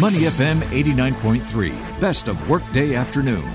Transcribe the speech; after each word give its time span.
Money 0.00 0.22
FM 0.22 0.56
89.3, 0.72 2.00
best 2.00 2.26
of 2.26 2.50
workday 2.50 2.96
afternoon. 2.96 3.48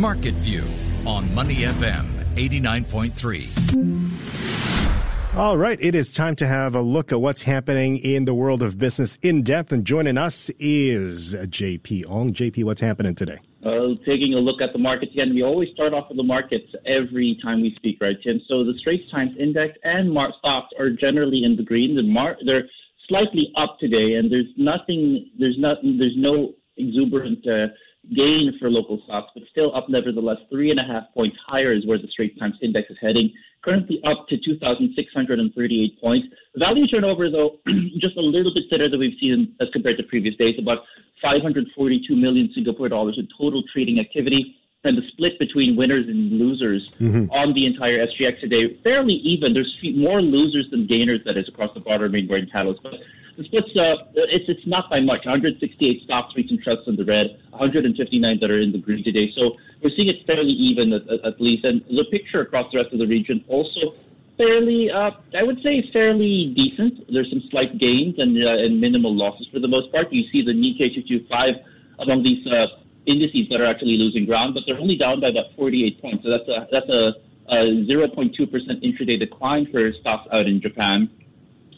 Market 0.00 0.34
View 0.34 0.62
on 1.04 1.34
Money 1.34 1.56
FM 1.56 2.06
89.3. 2.36 5.36
All 5.36 5.58
right, 5.58 5.76
it 5.80 5.96
is 5.96 6.12
time 6.12 6.36
to 6.36 6.46
have 6.46 6.76
a 6.76 6.80
look 6.80 7.10
at 7.10 7.20
what's 7.20 7.42
happening 7.42 7.96
in 7.98 8.26
the 8.26 8.34
world 8.34 8.62
of 8.62 8.78
business 8.78 9.18
in 9.22 9.42
depth. 9.42 9.72
And 9.72 9.84
joining 9.84 10.16
us 10.16 10.50
is 10.60 11.34
JP 11.34 12.08
Ong. 12.08 12.32
JP, 12.32 12.62
what's 12.62 12.80
happening 12.80 13.16
today? 13.16 13.40
Uh, 13.64 13.96
taking 14.06 14.34
a 14.34 14.38
look 14.38 14.62
at 14.62 14.72
the 14.72 14.78
markets 14.78 15.10
again, 15.14 15.34
we 15.34 15.42
always 15.42 15.68
start 15.74 15.92
off 15.92 16.04
with 16.08 16.16
the 16.16 16.22
markets 16.22 16.72
every 16.86 17.36
time 17.42 17.60
we 17.60 17.74
speak, 17.74 17.98
right, 18.00 18.14
Tim? 18.22 18.40
So 18.46 18.62
the 18.62 18.74
Straits 18.78 19.10
Times 19.10 19.34
Index 19.40 19.76
and 19.82 20.12
Mar- 20.12 20.32
stocks 20.38 20.68
are 20.78 20.90
generally 20.90 21.42
in 21.42 21.56
the 21.56 21.64
green. 21.64 21.96
The 21.96 22.04
mar- 22.04 22.36
they're 22.46 22.68
slightly 23.08 23.52
up 23.56 23.78
today, 23.80 24.14
and 24.14 24.30
there's 24.30 24.52
nothing, 24.56 25.30
there's 25.38 25.56
not, 25.58 25.78
there's 25.82 26.16
no 26.16 26.54
exuberant 26.76 27.46
uh, 27.46 27.66
gain 28.14 28.52
for 28.58 28.70
local 28.70 29.00
stocks, 29.04 29.30
but 29.34 29.42
still 29.50 29.74
up 29.74 29.88
nevertheless. 29.88 30.38
Three 30.50 30.70
and 30.70 30.80
a 30.80 30.84
half 30.84 31.04
points 31.14 31.36
higher 31.46 31.72
is 31.72 31.86
where 31.86 31.98
the 31.98 32.08
Straits 32.08 32.38
Times 32.38 32.54
Index 32.62 32.90
is 32.90 32.96
heading. 33.00 33.32
Currently 33.64 34.00
up 34.06 34.26
to 34.28 34.36
2,638 34.36 36.00
points. 36.00 36.28
Value 36.56 36.86
turnover, 36.86 37.30
though, 37.30 37.58
just 37.98 38.16
a 38.16 38.20
little 38.20 38.54
bit 38.54 38.70
better 38.70 38.88
than 38.88 39.00
we've 39.00 39.18
seen 39.20 39.54
as 39.60 39.68
compared 39.72 39.96
to 39.98 40.04
previous 40.04 40.36
days, 40.36 40.54
about 40.58 40.78
542 41.20 42.14
million 42.14 42.50
Singapore 42.54 42.88
dollars 42.88 43.18
in 43.18 43.28
total 43.36 43.62
trading 43.72 43.98
activity. 43.98 44.54
And 44.84 44.96
the 44.96 45.02
split 45.08 45.38
between 45.40 45.74
winners 45.74 46.06
and 46.06 46.38
losers 46.38 46.88
mm-hmm. 47.00 47.28
on 47.32 47.52
the 47.52 47.66
entire 47.66 48.06
SGX 48.06 48.40
today, 48.40 48.78
fairly 48.84 49.14
even. 49.14 49.52
There's 49.52 49.76
more 49.96 50.22
losers 50.22 50.70
than 50.70 50.86
gainers 50.86 51.18
that 51.24 51.36
is 51.36 51.48
across 51.48 51.74
the 51.74 51.80
broader 51.80 52.08
main 52.08 52.28
board 52.28 52.48
Catalist. 52.54 52.78
But 52.84 52.94
the 53.36 53.44
split's 53.44 53.74
uh, 53.76 54.06
it's 54.14 54.48
it's 54.48 54.66
not 54.66 54.88
by 54.88 55.00
much. 55.00 55.26
168 55.26 56.02
stocks, 56.04 56.32
REITs, 56.36 56.50
and 56.50 56.62
trusts 56.62 56.86
in 56.86 56.94
the 56.94 57.04
red, 57.04 57.38
159 57.50 58.38
that 58.40 58.50
are 58.50 58.60
in 58.60 58.70
the 58.70 58.78
green 58.78 59.02
today. 59.02 59.32
So 59.34 59.58
we're 59.82 59.90
seeing 59.96 60.08
it 60.08 60.26
fairly 60.26 60.54
even 60.54 60.92
at, 60.92 61.02
at 61.24 61.40
least. 61.40 61.64
And 61.64 61.82
the 61.86 62.04
picture 62.10 62.40
across 62.40 62.70
the 62.70 62.78
rest 62.78 62.92
of 62.92 63.00
the 63.00 63.06
region 63.06 63.44
also 63.48 63.94
fairly, 64.38 64.90
uh, 64.90 65.10
I 65.38 65.42
would 65.42 65.60
say, 65.62 65.82
fairly 65.92 66.54
decent. 66.54 67.06
There's 67.08 67.30
some 67.30 67.42
slight 67.50 67.78
gains 67.78 68.14
and 68.18 68.38
uh, 68.38 68.62
and 68.62 68.80
minimal 68.80 69.14
losses 69.14 69.46
for 69.52 69.58
the 69.58 69.68
most 69.68 69.92
part. 69.92 70.12
You 70.12 70.22
see 70.30 70.42
the 70.42 70.54
Nikkei 70.54 70.94
225 70.94 71.54
among 71.98 72.22
these 72.22 72.46
uh, 72.46 72.66
indices 73.08 73.48
that 73.50 73.60
are 73.60 73.66
actually 73.66 73.96
losing 73.96 74.26
ground, 74.26 74.54
but 74.54 74.64
they're 74.66 74.78
only 74.78 74.96
down 74.96 75.20
by 75.20 75.28
about 75.28 75.56
48 75.56 76.00
points. 76.00 76.24
So 76.24 76.30
that's 76.30 76.48
a 76.48 76.68
that's 76.70 76.88
a, 76.88 77.14
a 77.48 77.56
0.2% 77.88 78.36
intraday 78.36 79.18
decline 79.18 79.66
for 79.72 79.90
stocks 80.00 80.28
out 80.32 80.46
in 80.46 80.60
Japan. 80.60 81.10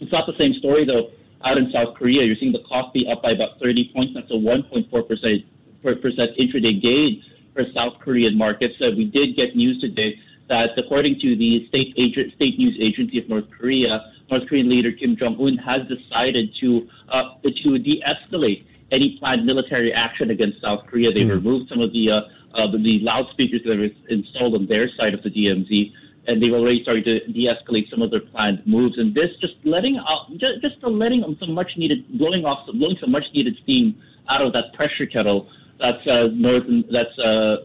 It's 0.00 0.12
not 0.12 0.26
the 0.26 0.36
same 0.36 0.54
story 0.54 0.84
though 0.84 1.10
out 1.44 1.56
in 1.56 1.70
South 1.72 1.94
Korea, 1.94 2.22
you're 2.24 2.36
seeing 2.36 2.52
the 2.52 2.60
Kospi 2.70 3.10
up 3.10 3.22
by 3.22 3.30
about 3.32 3.58
30 3.60 3.92
points. 3.94 4.12
That's 4.14 4.30
a 4.30 4.34
1.4% 4.34 5.44
intraday 5.82 6.82
gain 6.82 7.24
for 7.54 7.64
South 7.74 7.94
Korean 8.00 8.36
markets. 8.36 8.74
Uh, 8.80 8.90
we 8.96 9.04
did 9.06 9.36
get 9.36 9.56
news 9.56 9.80
today 9.80 10.18
that 10.48 10.70
according 10.76 11.18
to 11.20 11.36
the 11.36 11.66
state, 11.68 11.94
agent, 11.96 12.34
state 12.34 12.58
news 12.58 12.76
agency 12.80 13.18
of 13.18 13.28
North 13.28 13.50
Korea, 13.50 14.12
North 14.30 14.48
Korean 14.48 14.68
leader 14.68 14.92
Kim 14.92 15.16
Jong-un 15.16 15.56
has 15.58 15.82
decided 15.88 16.54
to 16.60 16.88
uh, 17.08 17.34
to 17.42 17.78
de-escalate 17.78 18.64
any 18.92 19.16
planned 19.18 19.46
military 19.46 19.92
action 19.92 20.30
against 20.30 20.60
South 20.60 20.86
Korea. 20.86 21.12
They 21.12 21.20
mm. 21.20 21.30
removed 21.30 21.68
some 21.68 21.80
of 21.80 21.92
the, 21.92 22.10
uh, 22.10 22.58
uh, 22.58 22.70
the 22.72 22.98
loudspeakers 23.02 23.62
that 23.64 23.76
were 23.78 23.88
installed 24.08 24.54
on 24.54 24.66
their 24.66 24.88
side 24.96 25.14
of 25.14 25.22
the 25.22 25.30
DMZ 25.30 25.92
and 26.26 26.42
they've 26.42 26.52
already 26.52 26.82
started 26.82 27.04
to 27.04 27.32
de-escalate 27.32 27.90
some 27.90 28.02
of 28.02 28.10
their 28.10 28.20
planned 28.20 28.62
moves. 28.66 28.98
And 28.98 29.14
this 29.14 29.30
just 29.40 29.54
letting 29.64 29.96
out, 29.96 30.30
just, 30.32 30.60
just 30.60 30.76
letting 30.82 31.24
some 31.40 31.52
much 31.52 31.72
needed, 31.76 32.06
blowing 32.18 32.44
off, 32.44 32.66
blowing 32.66 32.96
some 33.00 33.10
much 33.10 33.24
needed 33.34 33.56
steam 33.62 34.00
out 34.28 34.42
of 34.42 34.52
that 34.52 34.72
pressure 34.74 35.06
kettle. 35.06 35.48
That's 35.78 36.06
uh, 36.06 36.28
northern, 36.34 36.84
that's 36.92 37.18
uh, 37.18 37.64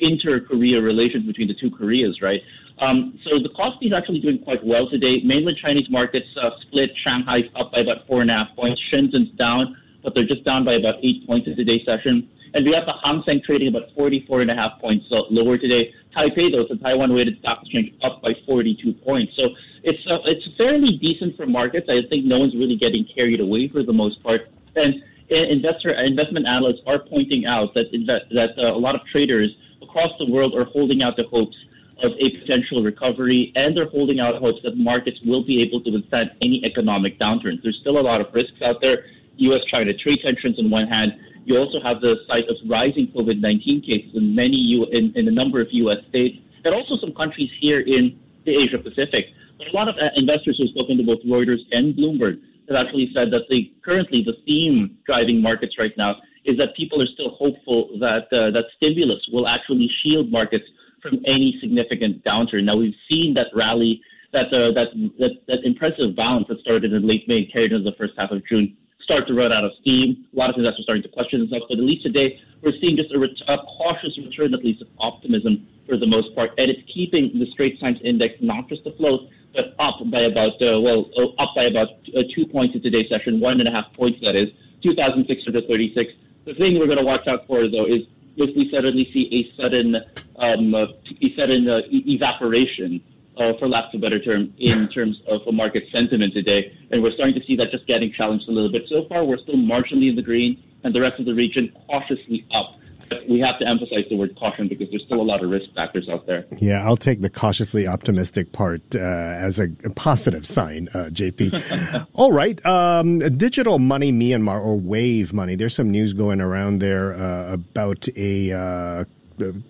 inter-Korea 0.00 0.80
relations 0.80 1.26
between 1.26 1.48
the 1.48 1.54
two 1.54 1.70
Koreas, 1.70 2.22
right? 2.22 2.40
Um, 2.80 3.18
so 3.24 3.38
the 3.38 3.50
Kospi 3.50 3.88
is 3.88 3.92
actually 3.92 4.20
doing 4.20 4.38
quite 4.38 4.64
well 4.64 4.88
today. 4.88 5.20
Mainland 5.22 5.58
Chinese 5.62 5.90
markets 5.90 6.26
uh, 6.40 6.50
split. 6.62 6.90
Shanghai's 7.04 7.50
up 7.54 7.72
by 7.72 7.80
about 7.80 8.06
four 8.06 8.22
and 8.22 8.30
a 8.30 8.34
half 8.34 8.56
points. 8.56 8.80
Shenzhen's 8.90 9.30
down, 9.36 9.76
but 10.02 10.14
they're 10.14 10.26
just 10.26 10.44
down 10.44 10.64
by 10.64 10.74
about 10.74 10.96
eight 11.02 11.26
points 11.26 11.46
in 11.46 11.56
today's 11.56 11.84
session. 11.84 12.28
And 12.52 12.64
we 12.64 12.72
have 12.74 12.86
the 12.86 12.94
Hang 13.04 13.22
Seng 13.24 13.40
trading 13.44 13.68
about 13.68 13.94
44 13.94 14.42
and 14.42 14.50
a 14.50 14.54
half 14.54 14.80
points 14.80 15.06
lower 15.10 15.56
today. 15.56 15.94
Taipei, 16.16 16.50
though, 16.50 16.66
the 16.68 16.80
Taiwan 16.82 17.14
weighted 17.14 17.38
stock 17.38 17.62
exchange 17.62 17.94
up 18.02 18.20
by 18.22 18.34
42 18.46 18.92
points. 19.04 19.32
So 19.36 19.50
it's 19.84 20.04
uh, 20.10 20.18
it's 20.24 20.46
fairly 20.56 20.96
decent 20.96 21.36
for 21.36 21.46
markets. 21.46 21.88
I 21.88 22.02
think 22.08 22.24
no 22.24 22.40
one's 22.40 22.54
really 22.54 22.76
getting 22.76 23.04
carried 23.04 23.40
away 23.40 23.68
for 23.68 23.82
the 23.82 23.92
most 23.92 24.22
part. 24.22 24.50
And 24.74 25.02
investor 25.30 25.92
investment 25.92 26.46
analysts 26.46 26.80
are 26.86 26.98
pointing 26.98 27.46
out 27.46 27.74
that 27.74 27.90
that, 28.06 28.22
that 28.34 28.58
uh, 28.58 28.74
a 28.74 28.80
lot 28.80 28.94
of 28.94 29.02
traders 29.06 29.54
across 29.82 30.10
the 30.18 30.26
world 30.26 30.54
are 30.54 30.64
holding 30.64 31.02
out 31.02 31.16
the 31.16 31.24
hopes 31.24 31.56
of 32.02 32.12
a 32.12 32.30
potential 32.40 32.82
recovery, 32.82 33.52
and 33.54 33.76
they're 33.76 33.88
holding 33.88 34.20
out 34.20 34.34
hopes 34.36 34.60
that 34.64 34.76
markets 34.76 35.18
will 35.24 35.44
be 35.44 35.62
able 35.62 35.80
to 35.82 35.90
withstand 35.90 36.30
any 36.40 36.62
economic 36.64 37.18
downturns. 37.18 37.62
There's 37.62 37.78
still 37.80 37.98
a 37.98 38.00
lot 38.00 38.20
of 38.20 38.32
risks 38.32 38.62
out 38.62 38.80
there. 38.80 39.04
U.S.-China 39.40 39.98
trade 39.98 40.20
tensions 40.22 40.58
on 40.58 40.70
one 40.70 40.86
hand, 40.86 41.12
you 41.44 41.56
also 41.56 41.80
have 41.82 42.00
the 42.00 42.16
sight 42.28 42.44
of 42.48 42.56
rising 42.68 43.08
COVID-19 43.16 43.84
cases 43.84 44.12
in 44.14 44.34
many 44.34 44.56
U- 44.56 44.86
in, 44.92 45.12
in 45.16 45.26
a 45.28 45.30
number 45.30 45.60
of 45.60 45.68
U.S. 45.70 45.98
states, 46.08 46.36
and 46.64 46.74
also 46.74 46.96
some 47.00 47.14
countries 47.14 47.50
here 47.60 47.80
in 47.80 48.18
the 48.44 48.52
Asia 48.52 48.78
Pacific. 48.78 49.26
But 49.58 49.68
a 49.68 49.76
lot 49.76 49.88
of 49.88 49.96
uh, 49.96 50.12
investors 50.16 50.56
who've 50.58 50.70
spoken 50.70 50.96
to 50.98 51.04
both 51.04 51.20
Reuters 51.24 51.60
and 51.72 51.94
Bloomberg 51.96 52.40
have 52.68 52.86
actually 52.86 53.10
said 53.14 53.32
that 53.32 53.48
the 53.48 53.72
currently 53.84 54.22
the 54.24 54.36
theme 54.46 54.96
driving 55.06 55.42
markets 55.42 55.76
right 55.78 55.92
now 55.96 56.16
is 56.44 56.56
that 56.56 56.76
people 56.76 57.00
are 57.02 57.10
still 57.14 57.30
hopeful 57.30 57.90
that 58.00 58.24
uh, 58.32 58.50
that 58.52 58.64
stimulus 58.76 59.20
will 59.32 59.48
actually 59.48 59.90
shield 60.02 60.30
markets 60.30 60.64
from 61.02 61.20
any 61.26 61.56
significant 61.60 62.22
downturn. 62.24 62.64
Now 62.64 62.76
we've 62.76 62.94
seen 63.08 63.34
that 63.34 63.48
rally, 63.54 64.00
that 64.32 64.46
uh, 64.46 64.72
that, 64.72 64.88
that 65.18 65.32
that 65.48 65.58
impressive 65.64 66.16
bounce 66.16 66.46
that 66.48 66.60
started 66.60 66.92
in 66.92 67.06
late 67.06 67.26
May 67.28 67.44
carried 67.46 67.72
into 67.72 67.90
the 67.90 67.96
first 67.96 68.14
half 68.16 68.30
of 68.30 68.46
June 68.46 68.76
start 69.10 69.26
to 69.26 69.34
run 69.34 69.50
out 69.50 69.64
of 69.64 69.72
steam. 69.80 70.24
A 70.32 70.38
lot 70.38 70.50
of 70.50 70.56
investors 70.56 70.86
are 70.86 70.94
starting 70.94 71.02
to 71.02 71.08
question 71.08 71.40
themselves, 71.40 71.66
but 71.68 71.78
at 71.78 71.84
least 71.84 72.06
today 72.06 72.38
we're 72.62 72.78
seeing 72.80 72.94
just 72.94 73.10
a, 73.10 73.18
ret- 73.18 73.42
a 73.48 73.58
cautious 73.66 74.14
return, 74.16 74.54
at 74.54 74.62
least 74.62 74.82
of 74.82 74.88
optimism 75.00 75.66
for 75.88 75.98
the 75.98 76.06
most 76.06 76.32
part, 76.36 76.50
and 76.58 76.70
it's 76.70 76.80
keeping 76.86 77.34
the 77.34 77.50
Straits 77.50 77.80
Times 77.80 77.98
Index 78.04 78.34
not 78.40 78.68
just 78.68 78.86
afloat, 78.86 79.26
but 79.52 79.74
up 79.82 79.98
by 80.14 80.30
about 80.30 80.54
uh, 80.62 80.78
well, 80.78 81.10
uh, 81.18 81.42
up 81.42 81.50
by 81.56 81.64
about 81.64 81.88
uh, 82.14 82.22
two 82.36 82.46
points 82.46 82.76
in 82.76 82.82
today's 82.82 83.10
session, 83.10 83.40
one 83.40 83.58
and 83.58 83.66
a 83.66 83.72
half 83.72 83.92
points 83.94 84.20
that 84.22 84.36
is, 84.36 84.46
2,636. 84.84 86.12
The 86.46 86.54
thing 86.54 86.78
we're 86.78 86.86
going 86.86 87.02
to 87.02 87.04
watch 87.04 87.26
out 87.26 87.48
for 87.48 87.66
though 87.66 87.90
is 87.90 88.06
if 88.36 88.54
we 88.54 88.70
suddenly 88.70 89.10
see 89.12 89.26
a 89.34 89.60
sudden 89.60 89.96
um, 90.38 90.72
a 90.72 91.34
sudden 91.34 91.68
uh, 91.68 91.80
evaporation 91.90 93.02
uh, 93.36 93.52
for 93.58 93.68
lack 93.68 93.92
of 93.94 93.98
a 93.98 94.02
better 94.02 94.18
term, 94.18 94.52
in 94.58 94.88
terms 94.88 95.20
of 95.28 95.40
a 95.46 95.52
market 95.52 95.84
sentiment 95.92 96.34
today. 96.34 96.72
And 96.90 97.02
we're 97.02 97.12
starting 97.12 97.34
to 97.34 97.46
see 97.46 97.56
that 97.56 97.70
just 97.70 97.86
getting 97.86 98.12
challenged 98.12 98.48
a 98.48 98.52
little 98.52 98.70
bit. 98.70 98.82
So 98.88 99.06
far, 99.08 99.24
we're 99.24 99.38
still 99.38 99.56
marginally 99.56 100.10
in 100.10 100.16
the 100.16 100.22
green, 100.22 100.62
and 100.84 100.94
the 100.94 101.00
rest 101.00 101.18
of 101.20 101.26
the 101.26 101.34
region 101.34 101.72
cautiously 101.88 102.46
up. 102.54 102.76
But 103.08 103.28
we 103.28 103.40
have 103.40 103.58
to 103.58 103.66
emphasize 103.66 104.04
the 104.08 104.16
word 104.16 104.36
caution 104.38 104.68
because 104.68 104.88
there's 104.90 105.02
still 105.04 105.20
a 105.20 105.24
lot 105.24 105.42
of 105.42 105.50
risk 105.50 105.66
factors 105.74 106.08
out 106.08 106.28
there. 106.28 106.46
Yeah, 106.58 106.86
I'll 106.86 106.96
take 106.96 107.20
the 107.20 107.28
cautiously 107.28 107.88
optimistic 107.88 108.52
part 108.52 108.82
uh, 108.94 108.98
as 108.98 109.58
a, 109.58 109.64
a, 109.84 109.90
positive 109.90 110.46
sign, 110.46 110.88
uh, 110.94 111.08
JP. 111.10 112.06
All 112.14 112.30
right, 112.30 112.64
um, 112.64 113.18
digital 113.36 113.80
money 113.80 114.12
Myanmar 114.12 114.64
or 114.64 114.78
Wave 114.78 115.32
money. 115.32 115.56
There's 115.56 115.74
some 115.74 115.90
news 115.90 116.12
going 116.12 116.40
around 116.40 116.78
there 116.78 117.14
uh, 117.14 117.52
about 117.52 118.08
a 118.16 118.52
uh, 118.52 119.04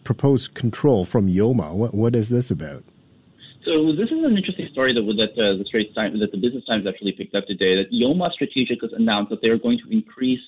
proposed 0.04 0.52
control 0.52 1.06
from 1.06 1.26
Yoma. 1.26 1.72
What, 1.72 1.94
what 1.94 2.14
is 2.14 2.28
this 2.28 2.50
about? 2.50 2.84
So 3.70 3.92
this 3.92 4.10
is 4.10 4.24
an 4.24 4.36
interesting 4.36 4.68
story 4.72 4.92
that 4.94 5.02
that 5.22 5.34
uh, 5.38 5.56
the 5.56 5.64
Straits 5.64 5.94
Times, 5.94 6.18
that 6.18 6.32
the 6.32 6.38
Business 6.38 6.64
Times 6.64 6.88
actually 6.88 7.12
picked 7.12 7.36
up 7.36 7.46
today. 7.46 7.76
That 7.76 7.92
Yoma 7.92 8.32
Strategic 8.32 8.82
has 8.82 8.90
announced 8.92 9.30
that 9.30 9.40
they 9.42 9.48
are 9.48 9.58
going 9.58 9.78
to 9.86 9.92
increase 9.92 10.40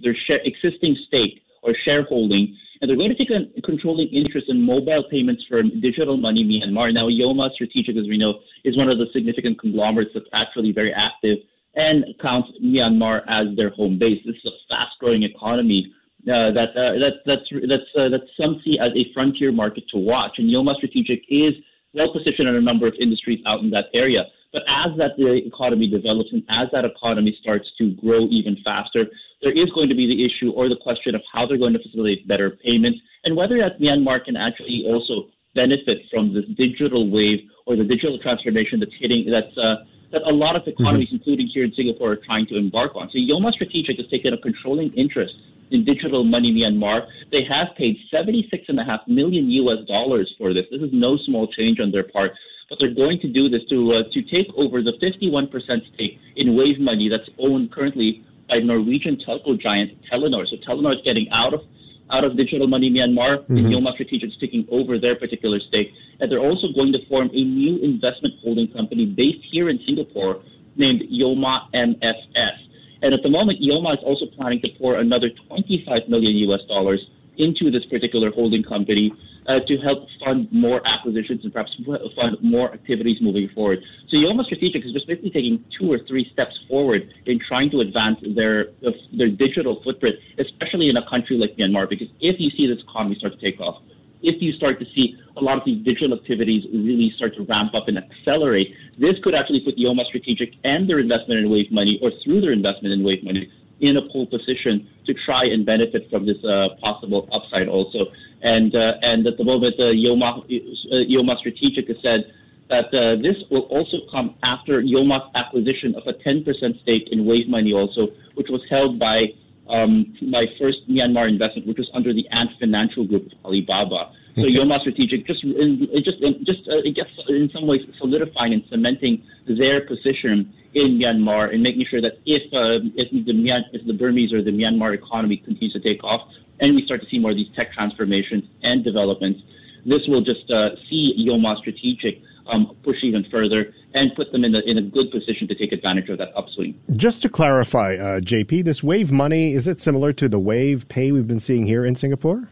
their 0.00 0.14
share, 0.14 0.38
existing 0.44 0.96
stake 1.08 1.42
or 1.64 1.74
shareholding, 1.84 2.56
and 2.80 2.88
they're 2.88 2.96
going 2.96 3.10
to 3.10 3.16
take 3.16 3.30
a 3.30 3.60
controlling 3.62 4.06
interest 4.10 4.46
in 4.48 4.62
mobile 4.62 5.02
payments 5.10 5.42
firm 5.50 5.80
Digital 5.80 6.16
Money 6.16 6.44
Myanmar. 6.44 6.94
Now, 6.94 7.08
Yoma 7.08 7.50
Strategic, 7.52 7.96
as 7.96 8.06
we 8.06 8.16
know, 8.16 8.38
is 8.62 8.76
one 8.76 8.88
of 8.88 8.98
the 8.98 9.06
significant 9.12 9.58
conglomerates 9.58 10.12
that's 10.14 10.30
actually 10.32 10.70
very 10.70 10.94
active 10.94 11.38
and 11.74 12.04
counts 12.22 12.48
Myanmar 12.62 13.22
as 13.26 13.56
their 13.56 13.70
home 13.70 13.98
base. 13.98 14.22
This 14.24 14.36
is 14.36 14.52
a 14.52 14.54
fast-growing 14.68 15.24
economy 15.24 15.92
uh, 16.22 16.54
that 16.54 16.70
uh, 16.78 16.94
that 17.02 17.14
that's 17.26 17.48
that's 17.68 17.90
uh, 17.98 18.08
that 18.08 18.22
some 18.38 18.60
see 18.64 18.78
as 18.78 18.92
a 18.94 19.12
frontier 19.12 19.50
market 19.50 19.82
to 19.90 19.98
watch. 19.98 20.34
And 20.38 20.48
Yoma 20.48 20.76
Strategic 20.76 21.22
is 21.28 21.54
well 21.94 22.12
positioned 22.12 22.48
in 22.48 22.56
a 22.56 22.60
number 22.60 22.86
of 22.86 22.94
industries 23.00 23.40
out 23.46 23.60
in 23.60 23.70
that 23.70 23.86
area. 23.94 24.24
But 24.52 24.62
as 24.68 24.96
that 24.96 25.12
the 25.16 25.40
economy 25.44 25.88
develops 25.90 26.30
and 26.32 26.42
as 26.48 26.68
that 26.72 26.84
economy 26.84 27.36
starts 27.40 27.68
to 27.78 27.92
grow 28.00 28.26
even 28.28 28.56
faster, 28.64 29.04
there 29.42 29.52
is 29.52 29.70
going 29.74 29.88
to 29.88 29.94
be 29.94 30.06
the 30.06 30.24
issue 30.24 30.52
or 30.52 30.68
the 30.68 30.76
question 30.76 31.14
of 31.14 31.22
how 31.32 31.46
they're 31.46 31.58
going 31.58 31.74
to 31.74 31.82
facilitate 31.82 32.26
better 32.26 32.56
payments 32.64 32.98
and 33.24 33.36
whether 33.36 33.58
that 33.58 33.80
Myanmar 33.80 34.24
can 34.24 34.36
actually 34.36 34.84
also 34.86 35.28
benefit 35.54 35.98
from 36.10 36.32
this 36.32 36.44
digital 36.56 37.10
wave 37.10 37.40
or 37.66 37.76
the 37.76 37.84
digital 37.84 38.18
transformation 38.18 38.80
that's 38.80 38.92
hitting 38.98 39.28
that's 39.30 39.56
uh, 39.58 39.84
that 40.12 40.22
a 40.22 40.32
lot 40.32 40.56
of 40.56 40.62
economies, 40.66 41.08
mm-hmm. 41.08 41.16
including 41.16 41.50
here 41.52 41.64
in 41.64 41.72
Singapore, 41.74 42.12
are 42.12 42.16
trying 42.16 42.46
to 42.46 42.56
embark 42.56 42.92
on. 42.94 43.10
So 43.12 43.18
Yoma 43.18 43.52
Strategic 43.52 43.96
has 43.98 44.06
taken 44.08 44.32
a 44.32 44.38
controlling 44.38 44.92
interest 44.94 45.34
in 45.70 45.84
digital 45.84 46.24
money 46.24 46.52
Myanmar. 46.52 47.06
They 47.30 47.44
have 47.44 47.68
paid 47.76 47.96
76.5 48.12 49.08
million 49.08 49.50
US 49.50 49.86
dollars 49.86 50.32
for 50.38 50.54
this. 50.54 50.64
This 50.70 50.80
is 50.80 50.90
no 50.92 51.18
small 51.26 51.46
change 51.48 51.78
on 51.80 51.90
their 51.90 52.04
part. 52.04 52.32
But 52.68 52.78
they're 52.80 52.94
going 52.94 53.18
to 53.20 53.28
do 53.28 53.48
this 53.48 53.62
to 53.70 53.94
uh, 53.94 54.02
to 54.12 54.22
take 54.22 54.48
over 54.56 54.82
the 54.82 54.92
51% 55.00 55.48
stake 55.94 56.18
in 56.36 56.54
Wave 56.54 56.78
Money 56.78 57.08
that's 57.08 57.28
owned 57.38 57.72
currently 57.72 58.24
by 58.48 58.58
Norwegian 58.58 59.16
telco 59.16 59.58
giant 59.58 59.92
Telenor. 60.10 60.46
So 60.46 60.56
Telenor 60.68 60.94
is 60.94 61.00
getting 61.02 61.28
out 61.32 61.54
of 61.54 61.60
out 62.10 62.24
of 62.24 62.36
digital 62.36 62.66
money 62.66 62.90
Myanmar, 62.90 63.38
mm-hmm. 63.42 63.56
and 63.56 63.66
Yoma 63.66 63.92
Strategic 63.94 64.30
is 64.30 64.36
taking 64.40 64.66
over 64.70 64.98
their 64.98 65.16
particular 65.16 65.60
stake. 65.60 65.92
And 66.20 66.30
they're 66.30 66.40
also 66.40 66.68
going 66.74 66.92
to 66.92 67.04
form 67.08 67.30
a 67.32 67.44
new 67.44 67.78
investment 67.78 68.34
holding 68.42 68.68
company 68.72 69.06
based 69.06 69.44
here 69.50 69.68
in 69.68 69.78
Singapore 69.86 70.42
named 70.76 71.02
Yoma 71.12 71.70
MFS. 71.74 72.56
And 73.02 73.14
at 73.14 73.22
the 73.22 73.28
moment, 73.28 73.60
Yoma 73.60 73.94
is 73.94 74.02
also 74.04 74.26
planning 74.26 74.60
to 74.62 74.68
pour 74.78 74.98
another 74.98 75.30
25 75.48 76.08
million 76.08 76.36
US 76.50 76.60
dollars 76.68 77.00
into 77.36 77.70
this 77.70 77.84
particular 77.86 78.30
holding 78.30 78.62
company 78.62 79.12
uh, 79.48 79.60
to 79.66 79.78
help 79.78 80.06
fund 80.22 80.46
more 80.52 80.86
acquisitions 80.86 81.40
and 81.42 81.52
perhaps 81.52 81.72
fund 82.14 82.36
more 82.42 82.72
activities 82.72 83.16
moving 83.20 83.48
forward. 83.54 83.78
So 84.10 84.16
Yoma 84.16 84.44
Strategic 84.44 84.84
is 84.84 84.92
just 84.92 85.06
basically 85.06 85.30
taking 85.30 85.64
two 85.78 85.90
or 85.90 85.98
three 86.06 86.28
steps 86.32 86.54
forward 86.68 87.12
in 87.26 87.40
trying 87.48 87.70
to 87.70 87.80
advance 87.80 88.18
their 88.36 88.68
uh, 88.86 88.90
their 89.16 89.30
digital 89.30 89.80
footprint, 89.82 90.16
especially 90.38 90.90
in 90.90 90.96
a 90.98 91.08
country 91.08 91.36
like 91.36 91.56
Myanmar. 91.56 91.88
Because 91.88 92.08
if 92.20 92.36
you 92.38 92.50
see 92.50 92.66
this 92.66 92.82
economy 92.84 93.16
start 93.18 93.32
to 93.32 93.40
take 93.40 93.58
off, 93.58 93.82
if 94.22 94.42
you 94.42 94.52
start 94.52 94.78
to 94.80 94.86
see 94.94 95.16
a 95.36 95.40
lot 95.40 95.56
of 95.58 95.64
these 95.64 95.82
digital 95.84 96.18
activities 96.18 96.64
really 96.72 97.12
start 97.16 97.34
to 97.36 97.42
ramp 97.44 97.74
up 97.74 97.88
and 97.88 97.96
accelerate, 97.96 98.74
this 98.98 99.14
could 99.22 99.34
actually 99.34 99.60
put 99.60 99.78
Yoma 99.78 100.04
Strategic 100.06 100.50
and 100.64 100.88
their 100.88 100.98
investment 100.98 101.40
in 101.40 101.50
Wave 101.50 101.70
Money, 101.70 101.98
or 102.02 102.10
through 102.22 102.40
their 102.40 102.52
investment 102.52 102.92
in 102.92 103.04
Wave 103.04 103.22
Money, 103.22 103.50
in 103.80 103.96
a 103.96 104.02
pole 104.02 104.26
position 104.26 104.88
to 105.06 105.14
try 105.14 105.44
and 105.44 105.64
benefit 105.64 106.10
from 106.10 106.26
this 106.26 106.42
uh, 106.44 106.68
possible 106.80 107.28
upside 107.32 107.68
also. 107.68 108.06
And 108.42 108.74
uh, 108.74 108.94
and 109.02 109.26
at 109.26 109.36
the 109.36 109.44
moment, 109.44 109.74
uh, 109.78 109.94
Yoma, 109.94 110.38
uh, 110.38 110.94
Yoma 110.94 111.38
Strategic 111.38 111.88
has 111.88 111.96
said 112.02 112.32
that 112.68 112.92
uh, 112.94 113.16
this 113.22 113.36
will 113.50 113.62
also 113.62 113.98
come 114.10 114.34
after 114.42 114.82
Yoma's 114.82 115.30
acquisition 115.34 115.94
of 115.94 116.06
a 116.06 116.12
10% 116.12 116.44
stake 116.82 117.08
in 117.10 117.24
Wave 117.24 117.48
Money 117.48 117.72
also, 117.72 118.08
which 118.34 118.48
was 118.50 118.60
held 118.68 118.98
by 118.98 119.32
um, 119.68 120.14
my 120.20 120.46
first 120.58 120.88
Myanmar 120.88 121.28
investment, 121.28 121.66
which 121.66 121.78
was 121.78 121.90
under 121.94 122.12
the 122.12 122.28
Ant 122.28 122.50
Financial 122.58 123.06
Group 123.06 123.26
of 123.26 123.32
Alibaba. 123.44 124.12
So 124.38 124.44
okay. 124.46 124.54
Yoma 124.54 124.78
Strategic 124.80 125.26
just 125.26 125.40
it 125.42 126.04
just 126.04 126.18
it 126.22 126.46
just 126.46 126.68
uh, 126.68 126.78
it 126.86 126.94
gets 126.94 127.10
in 127.28 127.50
some 127.52 127.66
ways 127.66 127.80
solidifying 127.98 128.52
and 128.52 128.62
cementing 128.70 129.22
their 129.46 129.80
position 129.86 130.52
in 130.74 130.98
Myanmar 130.98 131.52
and 131.52 131.62
making 131.62 131.86
sure 131.90 132.00
that 132.00 132.22
if 132.24 132.42
uh, 132.54 132.86
if 132.94 133.10
the 133.10 133.32
Myan, 133.32 133.62
if 133.72 133.86
the 133.86 133.94
Burmese 133.94 134.32
or 134.32 134.42
the 134.42 134.52
Myanmar 134.52 134.94
economy 134.94 135.38
continues 135.38 135.72
to 135.72 135.80
take 135.80 136.04
off 136.04 136.28
and 136.60 136.76
we 136.76 136.84
start 136.84 137.00
to 137.02 137.08
see 137.10 137.18
more 137.18 137.32
of 137.32 137.36
these 137.36 137.50
tech 137.56 137.72
transformations 137.72 138.44
and 138.62 138.84
developments, 138.84 139.40
this 139.84 140.02
will 140.06 140.22
just 140.22 140.50
uh, 140.50 140.70
see 140.88 141.14
Yoma 141.18 141.58
Strategic 141.58 142.22
um, 142.46 142.76
push 142.82 142.96
even 143.02 143.24
further 143.30 143.72
and 143.94 144.14
put 144.14 144.32
them 144.32 144.44
in 144.44 144.54
a, 144.54 144.60
in 144.60 144.78
a 144.78 144.82
good 144.82 145.10
position 145.10 145.48
to 145.48 145.54
take 145.54 145.72
advantage 145.72 146.08
of 146.08 146.18
that 146.18 146.28
upswing. 146.36 146.78
Just 146.96 147.22
to 147.22 147.28
clarify, 147.28 147.94
uh, 147.94 148.20
JP, 148.20 148.64
this 148.64 148.82
wave 148.82 149.12
money, 149.12 149.52
is 149.52 149.66
it 149.66 149.80
similar 149.80 150.12
to 150.14 150.28
the 150.28 150.38
wave 150.38 150.88
pay 150.88 151.12
we've 151.12 151.26
been 151.26 151.40
seeing 151.40 151.64
here 151.64 151.84
in 151.84 151.94
Singapore? 151.94 152.50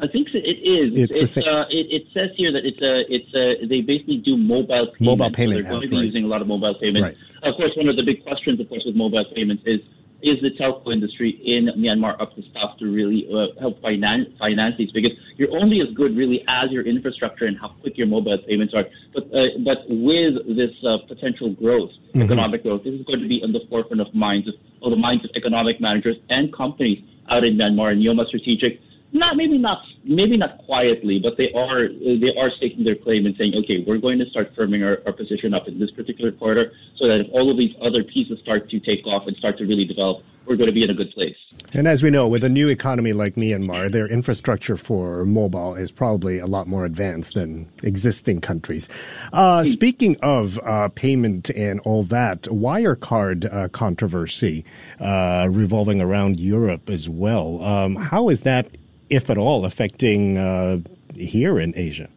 I 0.00 0.06
think 0.06 0.28
it 0.34 0.38
is. 0.38 0.98
It's, 0.98 1.36
it's 1.36 1.46
uh, 1.46 1.64
it, 1.70 1.86
it, 1.90 2.06
says 2.12 2.30
here 2.36 2.52
that 2.52 2.64
it's 2.66 2.82
a, 2.82 3.04
it's 3.08 3.32
a, 3.34 3.66
they 3.66 3.80
basically 3.80 4.18
do 4.18 4.36
mobile 4.36 4.86
payments. 4.86 5.00
Mobile 5.00 5.30
payment. 5.30 5.58
So 5.58 5.62
they're 5.62 5.70
going 5.70 5.82
to 5.82 5.88
be 5.88 5.96
right. 5.96 6.04
using 6.04 6.24
a 6.24 6.26
lot 6.26 6.42
of 6.42 6.48
mobile 6.48 6.74
payments. 6.74 7.00
Right. 7.00 7.16
Of 7.42 7.56
course, 7.56 7.72
one 7.76 7.88
of 7.88 7.96
the 7.96 8.02
big 8.02 8.22
questions, 8.22 8.60
of 8.60 8.68
course, 8.68 8.82
with 8.84 8.94
mobile 8.94 9.24
payments 9.34 9.62
is 9.66 9.80
is 10.22 10.40
the 10.40 10.50
telco 10.50 10.92
industry 10.92 11.30
in 11.44 11.66
Myanmar 11.80 12.20
up 12.20 12.34
to 12.34 12.42
stuff 12.42 12.78
to 12.78 12.86
really 12.86 13.28
uh, 13.32 13.58
help 13.60 13.80
finance, 13.82 14.28
finance 14.38 14.74
these? 14.78 14.90
Because 14.90 15.12
you're 15.36 15.52
only 15.52 15.80
as 15.80 15.88
good 15.94 16.16
really 16.16 16.42
as 16.48 16.70
your 16.70 16.84
infrastructure 16.84 17.44
and 17.44 17.56
how 17.58 17.68
quick 17.80 17.98
your 17.98 18.06
mobile 18.06 18.38
payments 18.38 18.74
are. 18.74 18.84
But 19.14 19.24
uh, 19.32 19.58
but 19.64 19.84
with 19.88 20.56
this 20.56 20.72
uh, 20.84 20.98
potential 21.06 21.50
growth, 21.50 21.90
mm-hmm. 21.90 22.22
economic 22.22 22.62
growth, 22.62 22.84
this 22.84 22.94
is 22.94 23.04
going 23.04 23.20
to 23.20 23.28
be 23.28 23.40
in 23.42 23.52
the 23.52 23.60
forefront 23.68 24.00
of 24.00 24.14
minds 24.14 24.48
of, 24.48 24.54
of 24.82 24.90
the 24.90 24.96
minds 24.96 25.24
of 25.24 25.30
economic 25.36 25.80
managers 25.80 26.16
and 26.28 26.52
companies 26.52 27.02
out 27.30 27.44
in 27.44 27.56
Myanmar. 27.56 27.92
And 27.92 28.02
Yoma 28.02 28.26
Strategic 28.26 28.80
not 29.16 29.36
maybe 29.36 29.58
not 29.58 29.82
maybe 30.04 30.36
not 30.36 30.58
quietly, 30.64 31.18
but 31.22 31.36
they 31.36 31.52
are 31.54 31.88
they 31.88 32.32
are 32.38 32.50
staking 32.56 32.84
their 32.84 32.96
claim 32.96 33.26
and 33.26 33.34
saying, 33.36 33.54
okay, 33.64 33.84
we're 33.86 33.98
going 33.98 34.18
to 34.18 34.26
start 34.26 34.54
firming 34.56 34.84
our, 34.84 35.02
our 35.06 35.12
position 35.12 35.54
up 35.54 35.68
in 35.68 35.78
this 35.78 35.90
particular 35.90 36.32
quarter, 36.32 36.72
so 36.98 37.08
that 37.08 37.20
if 37.20 37.26
all 37.32 37.50
of 37.50 37.56
these 37.56 37.74
other 37.82 38.04
pieces 38.04 38.38
start 38.42 38.70
to 38.70 38.80
take 38.80 39.06
off 39.06 39.26
and 39.26 39.36
start 39.36 39.58
to 39.58 39.64
really 39.64 39.84
develop, 39.84 40.22
we're 40.46 40.56
going 40.56 40.68
to 40.68 40.72
be 40.72 40.82
in 40.82 40.90
a 40.90 40.94
good 40.94 41.10
place. 41.12 41.36
And 41.72 41.88
as 41.88 42.02
we 42.02 42.10
know, 42.10 42.28
with 42.28 42.44
a 42.44 42.48
new 42.48 42.68
economy 42.68 43.12
like 43.12 43.34
Myanmar, 43.34 43.90
their 43.90 44.06
infrastructure 44.06 44.76
for 44.76 45.24
mobile 45.24 45.74
is 45.74 45.90
probably 45.90 46.38
a 46.38 46.46
lot 46.46 46.68
more 46.68 46.84
advanced 46.84 47.34
than 47.34 47.68
existing 47.82 48.40
countries. 48.40 48.88
Uh, 49.32 49.62
hmm. 49.62 49.68
speaking 49.68 50.16
of 50.22 50.58
uh, 50.60 50.88
payment 50.88 51.50
and 51.50 51.80
all 51.80 52.04
that, 52.04 52.42
Wirecard 52.42 53.52
uh, 53.52 53.68
controversy 53.68 54.64
uh, 55.00 55.48
revolving 55.50 56.00
around 56.00 56.38
Europe 56.38 56.88
as 56.88 57.08
well. 57.08 57.62
Um, 57.62 57.96
how 57.96 58.28
is 58.28 58.42
that 58.42 58.68
if 59.10 59.30
at 59.30 59.38
all, 59.38 59.64
affecting 59.64 60.38
uh, 60.38 60.78
here 61.14 61.58
in 61.58 61.72
Asia? 61.76 62.08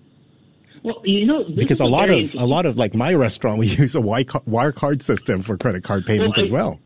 Well, 0.83 1.01
you 1.03 1.25
know, 1.25 1.43
because 1.43 1.79
a 1.79 1.85
lot 1.85 2.09
of 2.09 2.33
a 2.35 2.45
lot 2.45 2.65
of 2.65 2.77
like 2.77 2.95
my 2.95 3.13
restaurant, 3.13 3.59
we 3.59 3.67
use 3.83 3.95
a 3.95 3.99
Wirecard 3.99 5.01
system 5.01 5.41
for 5.41 5.57
credit 5.57 5.83
card 5.83 6.05
payments 6.05 6.37
well, 6.37 6.43
I, 6.43 6.47
as 6.47 6.51
well. 6.51 6.79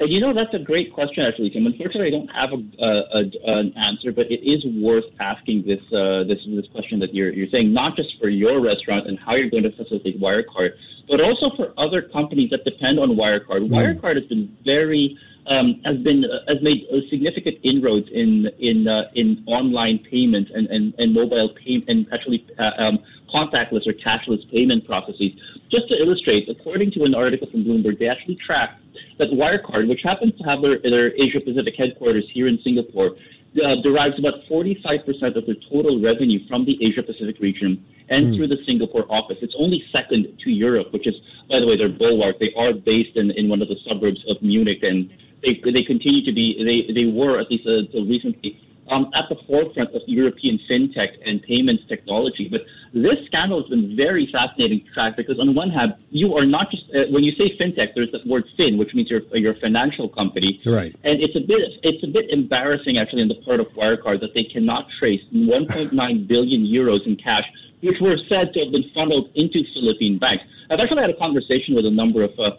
And 0.00 0.10
you 0.10 0.18
know, 0.18 0.32
that's 0.32 0.52
a 0.54 0.58
great 0.58 0.94
question, 0.94 1.24
actually, 1.24 1.50
Tim. 1.50 1.66
Unfortunately, 1.66 2.08
I 2.08 2.10
don't 2.10 2.28
have 2.28 2.50
a, 2.52 2.84
a, 2.84 3.20
a, 3.20 3.58
an 3.60 3.74
answer, 3.76 4.12
but 4.12 4.30
it 4.30 4.40
is 4.42 4.64
worth 4.82 5.04
asking 5.20 5.64
this 5.66 5.80
uh, 5.92 6.24
this 6.24 6.38
this 6.48 6.66
question 6.72 6.98
that 7.00 7.14
you're 7.14 7.30
you're 7.32 7.48
saying, 7.48 7.72
not 7.72 7.96
just 7.96 8.08
for 8.18 8.28
your 8.28 8.60
restaurant 8.60 9.06
and 9.06 9.18
how 9.18 9.34
you're 9.34 9.50
going 9.50 9.64
to 9.64 9.72
facilitate 9.72 10.18
Wirecard, 10.18 10.70
but 11.06 11.20
also 11.20 11.50
for 11.54 11.74
other 11.76 12.00
companies 12.00 12.48
that 12.48 12.64
depend 12.64 12.98
on 12.98 13.10
Wirecard. 13.10 13.68
Mm. 13.68 13.70
Wirecard 13.70 14.16
has 14.16 14.24
been 14.24 14.56
very 14.64 15.18
um, 15.50 15.80
has 15.84 15.98
been 15.98 16.24
uh, 16.24 16.38
has 16.48 16.62
made 16.62 16.86
significant 17.10 17.58
inroads 17.62 18.08
in 18.12 18.48
in 18.58 18.86
uh, 18.86 19.10
in 19.14 19.42
online 19.46 19.98
payments 19.98 20.50
and, 20.54 20.66
and, 20.68 20.94
and 20.98 21.12
mobile 21.12 21.50
payment 21.62 21.88
and 21.88 22.06
actually 22.12 22.46
uh, 22.58 22.70
um, 22.78 22.98
contactless 23.34 23.86
or 23.86 23.92
cashless 23.92 24.48
payment 24.50 24.86
processes. 24.86 25.32
Just 25.70 25.88
to 25.88 26.00
illustrate, 26.00 26.48
according 26.48 26.92
to 26.92 27.04
an 27.04 27.14
article 27.14 27.48
from 27.50 27.64
Bloomberg, 27.64 27.98
they 27.98 28.08
actually 28.08 28.36
tracked 28.36 28.80
that 29.18 29.30
Wirecard, 29.30 29.88
which 29.88 30.00
happens 30.02 30.36
to 30.38 30.44
have 30.44 30.62
their, 30.62 30.78
their 30.78 31.12
Asia 31.20 31.40
Pacific 31.40 31.74
headquarters 31.76 32.24
here 32.32 32.48
in 32.48 32.58
Singapore, 32.64 33.16
uh, 33.62 33.76
derives 33.82 34.18
about 34.18 34.34
45% 34.50 35.36
of 35.36 35.46
their 35.46 35.56
total 35.70 36.00
revenue 36.00 36.38
from 36.48 36.64
the 36.64 36.78
Asia 36.84 37.02
Pacific 37.02 37.38
region 37.40 37.84
and 38.08 38.26
mm. 38.26 38.36
through 38.36 38.48
the 38.48 38.58
Singapore 38.66 39.04
office. 39.10 39.38
It's 39.42 39.54
only 39.58 39.84
second 39.92 40.26
to 40.44 40.50
Europe, 40.50 40.92
which 40.92 41.06
is, 41.06 41.14
by 41.48 41.60
the 41.60 41.66
way, 41.66 41.76
their 41.76 41.88
bulwark. 41.88 42.38
They 42.38 42.52
are 42.56 42.72
based 42.72 43.16
in, 43.16 43.30
in 43.32 43.48
one 43.48 43.62
of 43.62 43.68
the 43.68 43.76
suburbs 43.88 44.24
of 44.28 44.40
Munich 44.42 44.82
and 44.82 45.10
they 45.42 45.60
they 45.64 45.82
continue 45.82 46.24
to 46.24 46.32
be 46.32 46.56
they 46.58 46.92
they 46.92 47.06
were 47.10 47.40
at 47.40 47.50
least 47.50 47.66
uh, 47.66 47.78
until 47.78 48.04
recently 48.06 48.60
um, 48.90 49.10
at 49.14 49.28
the 49.28 49.36
forefront 49.46 49.94
of 49.94 50.02
European 50.06 50.58
fintech 50.68 51.10
and 51.24 51.42
payments 51.42 51.84
technology. 51.88 52.48
But 52.50 52.62
this 52.92 53.24
scandal 53.26 53.62
has 53.62 53.70
been 53.70 53.96
very 53.96 54.28
fascinating 54.32 54.84
to 54.84 54.92
track 54.92 55.16
because 55.16 55.38
on 55.38 55.54
one 55.54 55.70
hand, 55.70 55.94
you 56.10 56.36
are 56.36 56.44
not 56.44 56.70
just 56.70 56.84
uh, 56.94 57.04
when 57.10 57.22
you 57.22 57.32
say 57.32 57.56
fintech, 57.56 57.94
there's 57.94 58.10
the 58.10 58.20
word 58.26 58.44
fin, 58.56 58.78
which 58.78 58.94
means 58.94 59.08
you're 59.08 59.22
you're 59.32 59.52
a 59.52 59.60
financial 59.60 60.08
company, 60.08 60.60
right? 60.66 60.94
And 61.04 61.22
it's 61.22 61.36
a 61.36 61.40
bit 61.40 61.60
it's 61.82 62.02
a 62.02 62.08
bit 62.08 62.30
embarrassing 62.30 62.98
actually 62.98 63.22
on 63.22 63.28
the 63.28 63.40
part 63.46 63.60
of 63.60 63.68
Wirecard 63.68 64.20
that 64.20 64.34
they 64.34 64.44
cannot 64.44 64.88
trace 64.98 65.22
1.9 65.32 66.26
billion 66.26 66.66
euros 66.66 67.06
in 67.06 67.16
cash, 67.16 67.44
which 67.80 68.00
were 68.00 68.16
said 68.28 68.52
to 68.54 68.60
have 68.64 68.72
been 68.72 68.90
funneled 68.92 69.30
into 69.34 69.62
Philippine 69.72 70.18
banks. 70.18 70.44
I've 70.70 70.80
actually 70.80 71.02
had 71.02 71.10
a 71.10 71.18
conversation 71.18 71.74
with 71.74 71.86
a 71.86 71.90
number 71.90 72.22
of 72.22 72.38
uh, 72.38 72.50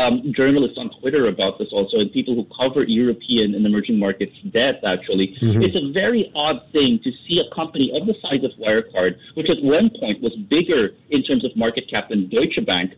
um, 0.00 0.32
journalists 0.32 0.78
on 0.78 0.90
Twitter 1.00 1.28
about 1.28 1.58
this 1.58 1.68
also, 1.72 1.98
and 1.98 2.10
people 2.12 2.34
who 2.34 2.46
cover 2.56 2.82
European 2.84 3.54
and 3.54 3.66
emerging 3.66 3.98
markets 3.98 4.36
debt, 4.50 4.80
actually. 4.84 5.36
Mm-hmm. 5.42 5.62
It's 5.62 5.76
a 5.76 5.92
very 5.92 6.32
odd 6.34 6.58
thing 6.72 7.00
to 7.04 7.10
see 7.26 7.40
a 7.40 7.54
company 7.54 7.92
of 7.94 8.06
the 8.06 8.14
size 8.22 8.42
of 8.44 8.52
Wirecard, 8.62 9.18
which 9.34 9.50
at 9.50 9.62
one 9.62 9.90
point 10.00 10.22
was 10.22 10.34
bigger 10.48 10.90
in 11.10 11.22
terms 11.22 11.44
of 11.44 11.54
market 11.56 11.84
cap 11.90 12.08
than 12.08 12.28
Deutsche 12.28 12.64
Bank, 12.64 12.92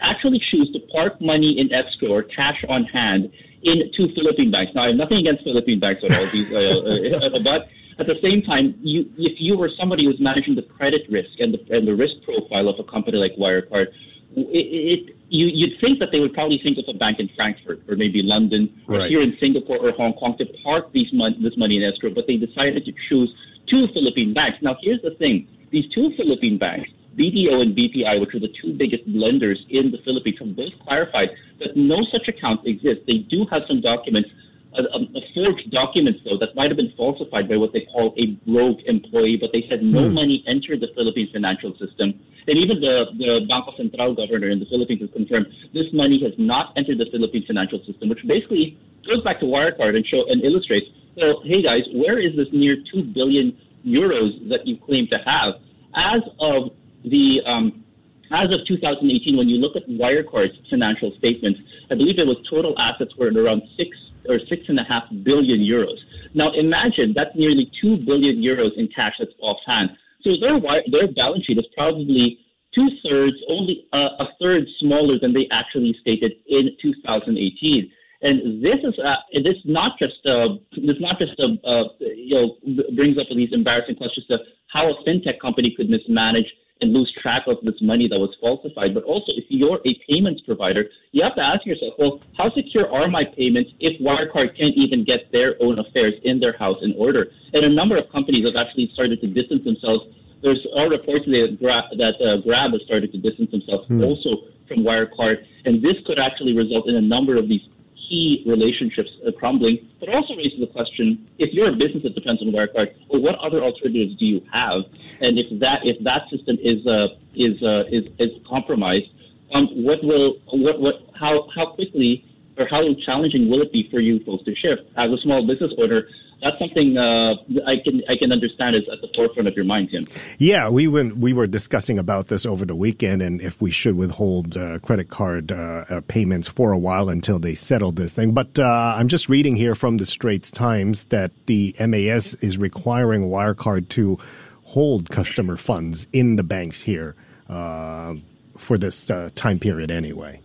actually 0.00 0.40
choose 0.50 0.70
to 0.72 0.80
park 0.92 1.20
money 1.20 1.58
in 1.58 1.72
escrow 1.72 2.10
or 2.10 2.22
cash 2.22 2.64
on 2.68 2.84
hand 2.84 3.30
in 3.62 3.90
two 3.96 4.08
Philippine 4.14 4.50
banks. 4.50 4.72
Now, 4.74 4.84
I 4.84 4.88
have 4.88 4.96
nothing 4.96 5.18
against 5.18 5.44
Philippine 5.44 5.80
banks 5.80 6.02
at 6.04 6.12
all, 6.16 6.26
these, 6.26 6.52
uh, 6.52 7.36
uh, 7.36 7.38
but 7.40 7.68
at 7.98 8.06
the 8.06 8.18
same 8.22 8.42
time, 8.42 8.74
you, 8.80 9.10
if 9.18 9.40
you 9.40 9.56
were 9.56 9.70
somebody 9.78 10.04
who's 10.04 10.20
managing 10.20 10.54
the 10.54 10.62
credit 10.62 11.02
risk 11.10 11.40
and 11.40 11.54
the, 11.54 11.76
and 11.76 11.86
the 11.86 11.94
risk 11.94 12.14
profile 12.24 12.68
of 12.68 12.78
a 12.78 12.84
company 12.84 13.18
like 13.18 13.34
Wirecard, 13.36 13.88
it, 14.36 15.08
it 15.08 15.17
you, 15.28 15.46
you'd 15.52 15.80
think 15.80 15.98
that 15.98 16.08
they 16.12 16.20
would 16.20 16.32
probably 16.32 16.60
think 16.62 16.78
of 16.78 16.84
a 16.88 16.96
bank 16.96 17.18
in 17.20 17.28
Frankfurt 17.36 17.82
or 17.88 17.96
maybe 17.96 18.22
London 18.22 18.68
or 18.88 18.98
right. 18.98 19.10
here 19.10 19.22
in 19.22 19.36
Singapore 19.40 19.78
or 19.78 19.92
Hong 19.92 20.14
Kong 20.14 20.36
to 20.38 20.46
park 20.64 20.92
these 20.92 21.08
mon- 21.12 21.42
this 21.42 21.56
money 21.56 21.76
in 21.76 21.84
escrow, 21.84 22.10
but 22.14 22.26
they 22.26 22.36
decided 22.36 22.84
to 22.84 22.92
choose 23.08 23.32
two 23.68 23.86
Philippine 23.92 24.32
banks. 24.32 24.58
Now, 24.62 24.76
here's 24.80 25.02
the 25.02 25.14
thing: 25.16 25.46
these 25.70 25.84
two 25.94 26.12
Philippine 26.16 26.58
banks 26.58 26.90
BDO 27.18 27.60
and 27.60 27.76
BPI, 27.76 28.20
which 28.20 28.34
are 28.34 28.40
the 28.40 28.52
two 28.62 28.72
biggest 28.72 29.02
lenders 29.06 29.58
in 29.68 29.90
the 29.90 29.98
Philippines, 30.04 30.38
have 30.38 30.54
both 30.54 30.72
clarified 30.86 31.30
that 31.58 31.76
no 31.76 31.98
such 32.12 32.28
account 32.28 32.60
exists. 32.64 33.02
They 33.06 33.26
do 33.28 33.44
have 33.50 33.62
some 33.66 33.80
documents, 33.80 34.30
a, 34.78 34.82
a 34.86 35.20
forged 35.34 35.70
documents 35.72 36.20
though, 36.24 36.38
that 36.38 36.54
might 36.54 36.70
have 36.70 36.76
been 36.76 36.94
falsified 36.96 37.48
by 37.48 37.56
what 37.56 37.72
they 37.72 37.86
call 37.92 38.14
a 38.16 38.38
rogue 38.46 38.78
employee, 38.86 39.36
but 39.36 39.50
they 39.52 39.66
said 39.68 39.82
no 39.82 40.06
hmm. 40.06 40.14
money 40.14 40.44
entered 40.46 40.80
the 40.80 40.94
Philippines 40.94 41.30
financial 41.32 41.72
system. 41.76 42.14
And 42.48 42.56
even 42.58 42.80
the, 42.80 43.04
the 43.18 43.44
Bangko 43.44 43.76
Sentral 43.76 44.16
governor 44.16 44.48
in 44.48 44.58
the 44.58 44.66
Philippines 44.66 45.02
has 45.02 45.10
confirmed 45.12 45.46
this 45.74 45.86
money 45.92 46.18
has 46.24 46.32
not 46.38 46.72
entered 46.76 46.96
the 46.98 47.06
Philippine 47.12 47.44
financial 47.46 47.78
system, 47.84 48.08
which 48.08 48.24
basically 48.26 48.78
goes 49.06 49.22
back 49.22 49.38
to 49.40 49.46
Wirecard 49.46 49.94
and 49.94 50.06
show 50.06 50.24
and 50.28 50.42
illustrates, 50.42 50.86
well, 51.16 51.42
hey 51.44 51.62
guys, 51.62 51.82
where 51.92 52.18
is 52.18 52.34
this 52.36 52.48
near 52.52 52.76
two 52.90 53.04
billion 53.04 53.56
euros 53.84 54.48
that 54.48 54.66
you 54.66 54.78
claim 54.78 55.06
to 55.08 55.18
have? 55.24 55.60
As 55.94 56.22
of 56.40 56.72
the 57.04 57.40
um, 57.44 57.84
as 58.30 58.50
of 58.52 58.66
2018, 58.66 59.36
when 59.36 59.48
you 59.48 59.56
look 59.56 59.76
at 59.76 59.88
Wirecard's 59.88 60.56
financial 60.68 61.12
statements, 61.18 61.60
I 61.90 61.94
believe 61.94 62.18
it 62.18 62.26
was 62.26 62.36
total 62.48 62.78
assets 62.78 63.14
were 63.16 63.28
at 63.28 63.36
around 63.36 63.62
six 63.76 63.96
or 64.28 64.38
six 64.48 64.64
and 64.68 64.78
a 64.78 64.84
half 64.84 65.04
billion 65.22 65.60
euros. 65.60 65.96
Now 66.34 66.52
imagine 66.52 67.12
that's 67.14 67.34
nearly 67.34 67.70
two 67.80 67.96
billion 67.96 68.36
euros 68.36 68.76
in 68.76 68.88
cash 68.88 69.14
that's 69.18 69.32
offhand. 69.40 69.90
So 70.22 70.32
their 70.40 70.60
their 70.90 71.12
balance 71.12 71.44
sheet 71.46 71.58
is 71.58 71.66
probably 71.76 72.38
two 72.74 72.88
thirds, 73.02 73.36
only 73.48 73.86
uh, 73.92 74.10
a 74.20 74.26
third 74.40 74.64
smaller 74.80 75.18
than 75.18 75.32
they 75.32 75.46
actually 75.50 75.96
stated 76.00 76.32
in 76.48 76.70
2018. 76.82 77.90
And 78.20 78.62
this 78.62 78.78
is 78.82 78.98
uh, 78.98 79.14
this 79.44 79.56
not 79.64 79.98
just 79.98 80.26
uh, 80.26 80.58
this 80.72 80.96
not 80.98 81.18
just 81.18 81.38
uh, 81.38 81.54
uh, 81.66 81.84
you 82.00 82.34
know 82.34 82.56
brings 82.96 83.16
up 83.16 83.26
these 83.30 83.52
embarrassing 83.52 83.94
questions 83.94 84.26
of 84.30 84.40
how 84.66 84.90
a 84.90 85.04
fintech 85.04 85.38
company 85.40 85.72
could 85.76 85.88
mismanage 85.88 86.52
and 86.80 86.92
lose 86.92 87.12
track 87.20 87.44
of 87.46 87.56
this 87.62 87.80
money 87.80 88.08
that 88.08 88.18
was 88.18 88.34
falsified. 88.40 88.94
But 88.94 89.04
also, 89.04 89.32
if 89.36 89.44
you're 89.48 89.80
a 89.84 89.94
payments 90.08 90.42
provider, 90.42 90.84
you 91.12 91.22
have 91.22 91.34
to 91.36 91.42
ask 91.42 91.66
yourself, 91.66 91.94
well, 91.98 92.20
how 92.36 92.50
secure 92.54 92.90
are 92.90 93.08
my 93.08 93.24
payments 93.24 93.70
if 93.80 94.00
Wirecard 94.00 94.56
can't 94.56 94.74
even 94.76 95.04
get 95.04 95.30
their 95.32 95.56
own 95.60 95.78
affairs 95.78 96.14
in 96.22 96.40
their 96.40 96.56
house 96.56 96.78
in 96.82 96.94
order? 96.96 97.30
And 97.52 97.64
a 97.64 97.68
number 97.68 97.96
of 97.96 98.10
companies 98.10 98.44
have 98.44 98.56
actually 98.56 98.90
started 98.94 99.20
to 99.20 99.26
distance 99.26 99.64
themselves. 99.64 100.06
There's 100.42 100.64
all 100.74 100.88
reports 100.88 101.24
that 101.26 101.58
Grab, 101.58 101.84
that 101.98 102.14
uh, 102.22 102.42
Grab 102.42 102.72
has 102.72 102.82
started 102.82 103.10
to 103.12 103.18
distance 103.18 103.50
themselves 103.50 103.88
hmm. 103.88 104.04
also 104.04 104.46
from 104.68 104.84
Wirecard, 104.84 105.44
and 105.64 105.82
this 105.82 105.96
could 106.06 106.18
actually 106.18 106.54
result 106.54 106.88
in 106.88 106.94
a 106.94 107.00
number 107.00 107.36
of 107.36 107.48
these 107.48 107.62
key 108.08 108.42
relationships 108.46 109.10
uh, 109.26 109.30
crumbling, 109.32 109.78
but 110.00 110.08
also 110.08 110.34
raises 110.34 110.58
the 110.60 110.66
question: 110.66 111.28
if 111.38 111.52
you're 111.52 111.68
a 111.68 111.76
business 111.76 112.02
that 112.02 112.14
depends 112.14 112.40
on 112.42 112.48
Wirecard, 112.48 112.94
well, 113.08 113.22
what 113.22 113.34
other 113.36 113.62
alternatives 113.62 114.16
do 114.16 114.26
you 114.26 114.42
have? 114.52 114.82
And 115.20 115.38
if 115.38 115.46
that 115.60 115.80
if 115.84 116.02
that 116.04 116.28
system 116.30 116.56
is 116.62 116.86
uh, 116.86 117.08
is, 117.34 117.62
uh, 117.62 117.84
is 117.90 118.08
is 118.18 118.30
compromised, 118.48 119.08
um, 119.54 119.68
what 119.84 120.02
will 120.02 120.38
what 120.52 120.80
what 120.80 120.94
how 121.14 121.48
how 121.54 121.66
quickly 121.66 122.24
or 122.56 122.66
how 122.66 122.82
challenging 123.06 123.48
will 123.48 123.62
it 123.62 123.72
be 123.72 123.88
for 123.90 124.00
you 124.00 124.18
folks 124.24 124.44
to 124.44 124.54
shift 124.54 124.82
as 124.96 125.10
a 125.10 125.18
small 125.18 125.46
business 125.46 125.72
owner? 125.78 126.08
That's 126.42 126.58
something 126.58 126.96
uh, 126.96 127.34
I 127.66 127.76
can 127.82 128.02
I 128.08 128.16
can 128.16 128.32
understand 128.32 128.76
is 128.76 128.82
at 128.92 129.00
the 129.00 129.08
forefront 129.14 129.48
of 129.48 129.54
your 129.54 129.64
mind, 129.64 129.90
Tim. 129.90 130.02
Yeah, 130.38 130.68
we 130.68 130.86
went, 130.86 131.16
we 131.16 131.32
were 131.32 131.46
discussing 131.46 131.98
about 131.98 132.28
this 132.28 132.46
over 132.46 132.64
the 132.64 132.76
weekend, 132.76 133.22
and 133.22 133.40
if 133.40 133.60
we 133.60 133.70
should 133.70 133.96
withhold 133.96 134.56
uh, 134.56 134.78
credit 134.78 135.08
card 135.08 135.50
uh, 135.50 135.84
uh 135.88 136.00
payments 136.06 136.46
for 136.46 136.72
a 136.72 136.78
while 136.78 137.08
until 137.08 137.38
they 137.38 137.54
settle 137.54 137.92
this 137.92 138.14
thing. 138.14 138.32
But 138.32 138.58
uh, 138.58 138.94
I'm 138.96 139.08
just 139.08 139.28
reading 139.28 139.56
here 139.56 139.74
from 139.74 139.96
the 139.96 140.06
Straits 140.06 140.50
Times 140.50 141.06
that 141.06 141.32
the 141.46 141.74
MAS 141.80 142.34
is 142.34 142.56
requiring 142.56 143.28
Wirecard 143.28 143.88
to 143.90 144.18
hold 144.62 145.10
customer 145.10 145.56
funds 145.56 146.06
in 146.12 146.36
the 146.36 146.42
banks 146.44 146.82
here 146.82 147.16
uh, 147.48 148.14
for 148.56 148.78
this 148.78 149.06
time 149.34 149.58
period 149.58 149.90
anyway 149.90 150.40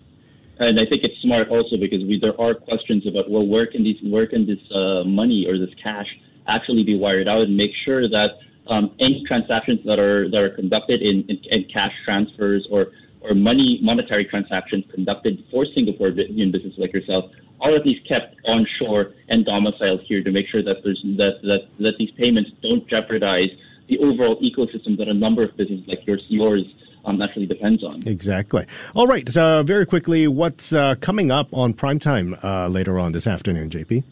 and 0.60 0.80
I 0.80 0.86
think 0.86 1.04
it's 1.04 1.20
smart 1.22 1.50
also 1.50 1.78
because 1.78 2.04
we, 2.04 2.20
there 2.20 2.40
are 2.40 2.54
questions 2.54 3.08
about 3.08 3.30
well, 3.30 3.46
where 3.46 3.66
can 3.66 3.84
these 3.84 3.98
where 4.04 4.28
can 4.28 4.46
this 4.46 4.60
uh, 4.72 5.04
money 5.04 5.46
or 5.48 5.58
this 5.58 5.74
cash 5.82 6.08
actually 6.48 6.84
be 6.84 6.98
wired 6.98 7.28
out, 7.28 7.42
and 7.42 7.58
make 7.58 7.72
sure 7.86 8.08
that 8.08 8.38
um, 8.68 8.96
any 9.00 9.24
transactions 9.28 9.80
that 9.86 10.00
are 10.00 10.30
that 10.30 10.38
are 10.38 10.52
conducted 10.52 11.02
in, 11.02 11.26
in, 11.28 11.40
in, 11.50 11.66
cash 11.74 11.94
transfers 12.06 12.68
or 12.70 12.88
or 13.22 13.34
money 13.34 13.80
monetary 13.82 14.26
transactions 14.26 14.86
conducted 14.94 15.44
for 15.50 15.66
Singapore 15.74 16.12
businesses 16.12 16.74
like 16.78 16.94
yourself 16.94 17.26
are 17.62 17.76
at 17.76 17.86
least 17.86 18.08
kept 18.08 18.36
onshore 18.46 19.14
and 19.30 19.46
domiciled 19.46 20.02
here 20.02 20.22
to 20.24 20.32
make 20.32 20.48
sure 20.48 20.62
that 20.62 20.84
there's 20.84 21.02
that 21.18 21.40
that, 21.44 21.68
that 21.80 21.98
these 21.98 22.12
payments 22.12 22.52
don't 22.62 22.88
jeopardize 22.88 23.50
the 23.88 23.98
overall 24.00 24.40
ecosystem 24.42 24.98
that 24.98 25.08
a 25.08 25.14
number 25.14 25.44
of 25.44 25.56
businesses 25.58 25.88
like 25.88 26.06
yours 26.06 26.24
yours 26.28 26.64
um, 27.06 27.18
naturally 27.18 27.46
depends 27.46 27.84
on. 27.84 28.02
Exactly. 28.06 28.66
All 28.96 29.08
right. 29.08 29.28
So 29.30 29.64
very 29.64 29.86
quickly, 29.86 30.28
what's 30.28 30.74
uh, 30.74 30.96
coming 30.96 31.32
up 31.32 31.48
on 31.54 31.74
primetime 31.74 32.42
uh, 32.44 32.68
later 32.68 33.00
on 33.00 33.12
this 33.12 33.28
afternoon, 33.28 33.70
JP? 33.70 34.04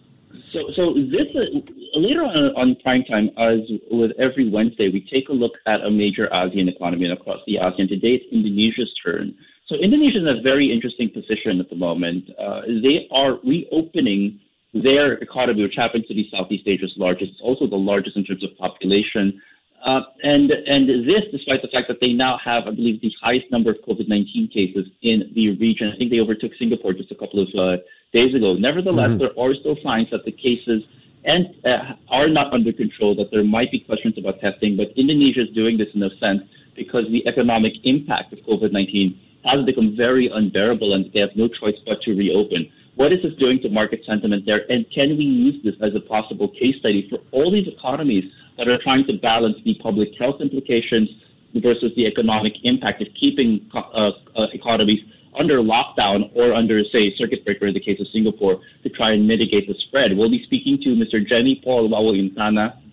So, 0.54 0.60
so 0.76 0.94
this 0.94 1.28
uh, 1.36 2.00
later 2.00 2.24
on 2.24 2.52
on 2.56 2.76
primetime, 2.86 3.30
as 3.38 3.60
with 3.90 4.12
every 4.20 4.50
Wednesday, 4.50 4.90
we 4.90 5.08
take 5.12 5.30
a 5.30 5.34
look 5.34 5.54
at 5.66 5.82
a 5.82 5.90
major 5.90 6.28
ASEAN 6.34 6.68
economy 6.68 7.06
and 7.06 7.14
across 7.14 7.40
the 7.48 7.56
ASEAN. 7.56 7.88
Today, 7.88 8.20
it's 8.20 8.26
Indonesia's 8.32 8.92
turn. 9.04 9.34
So 9.68 9.76
Indonesia 9.78 10.18
is 10.18 10.24
in 10.24 10.28
a 10.28 10.42
very 10.42 10.72
interesting 10.72 11.10
position 11.10 11.62
at 11.62 11.70
the 11.70 11.78
moment. 11.78 12.30
Uh, 12.38 12.62
they 12.84 13.08
are 13.12 13.40
reopening 13.46 14.40
their 14.74 15.14
economy, 15.14 15.64
which 15.64 15.76
happens 15.78 16.06
to 16.08 16.14
be 16.14 16.30
Southeast 16.32 16.68
Asia's 16.68 16.94
largest. 16.98 17.32
It's 17.32 17.42
also 17.42 17.68
the 17.68 17.78
largest 17.78 18.18
in 18.18 18.26
terms 18.26 18.44
of 18.44 18.50
population. 18.58 19.42
Uh, 19.84 20.02
and 20.22 20.52
and 20.52 20.88
this, 21.08 21.24
despite 21.32 21.62
the 21.62 21.68
fact 21.68 21.88
that 21.88 21.98
they 22.00 22.14
now 22.14 22.38
have, 22.44 22.68
I 22.68 22.72
believe, 22.72 23.02
the 23.02 23.12
highest 23.22 23.50
number 23.52 23.72
of 23.72 23.78
COVID-19 23.88 24.54
cases 24.54 24.86
in 25.02 25.32
the 25.34 25.58
region. 25.58 25.92
I 25.94 25.98
think 25.98 26.12
they 26.12 26.20
overtook 26.20 26.52
Singapore 26.60 26.94
just 26.94 27.12
a 27.12 27.16
couple 27.16 27.42
of 27.42 27.50
uh, 27.58 27.82
days 28.14 28.36
ago. 28.36 28.54
Nevertheless, 28.54 29.10
mm-hmm. 29.10 29.26
there 29.26 29.34
are 29.40 29.56
still 29.56 29.76
signs 29.84 30.08
that 30.12 30.24
the 30.24 30.32
cases 30.32 30.84
and 31.26 31.48
uh, 31.66 31.94
are 32.10 32.30
not 32.30 32.54
under 32.54 32.72
control. 32.72 33.16
That 33.16 33.32
there 33.32 33.44
might 33.44 33.72
be 33.72 33.80
questions 33.80 34.16
about 34.18 34.40
testing, 34.40 34.78
but 34.78 34.94
Indonesia 34.96 35.42
is 35.42 35.50
doing 35.56 35.78
this 35.78 35.90
in 35.96 36.04
a 36.04 36.10
sense 36.20 36.42
because 36.76 37.06
the 37.12 37.26
economic 37.28 37.74
impact 37.84 38.34
of 38.34 38.40
COVID-19 38.40 39.18
has 39.46 39.66
become 39.66 39.96
very 39.98 40.30
unbearable, 40.32 40.94
and 40.94 41.12
they 41.12 41.20
have 41.20 41.36
no 41.36 41.48
choice 41.48 41.76
but 41.86 42.02
to 42.04 42.14
reopen. 42.14 42.70
What 42.96 43.12
is 43.14 43.20
this 43.24 43.34
doing 43.40 43.60
to 43.64 43.70
market 43.70 44.02
sentiment 44.06 44.46
there? 44.46 44.70
And 44.70 44.86
can 44.94 45.18
we 45.18 45.24
use 45.24 45.64
this 45.64 45.76
as 45.82 45.96
a 45.96 46.02
possible 46.02 46.50
case 46.50 46.76
study 46.80 47.08
for 47.10 47.20
all 47.32 47.52
these 47.52 47.68
economies 47.68 48.26
that 48.62 48.70
are 48.70 48.78
trying 48.84 49.06
to 49.08 49.18
balance 49.18 49.58
the 49.66 49.74
public 49.82 50.10
health 50.20 50.40
implications 50.40 51.10
versus 51.56 51.92
the 51.96 52.06
economic 52.06 52.54
impact 52.64 53.02
of 53.02 53.08
keeping 53.20 53.68
uh, 53.74 54.12
uh, 54.38 54.46
economies 54.54 55.00
under 55.38 55.60
lockdown 55.60 56.30
or 56.36 56.54
under, 56.54 56.84
say, 56.92 57.12
circuit 57.18 57.44
breaker 57.44 57.66
in 57.66 57.74
the 57.74 57.80
case 57.80 58.00
of 58.00 58.06
Singapore 58.14 58.62
to 58.84 58.90
try 58.90 59.14
and 59.14 59.28
mitigate 59.28 59.68
the 59.68 59.74
spread. 59.88 60.16
We'll 60.16 60.30
be 60.30 60.44
speaking 60.46 60.78
to 60.84 60.90
Mr. 60.90 61.28
Jemmy 61.28 61.60
Paul 61.64 61.90
Wawo 61.90 62.14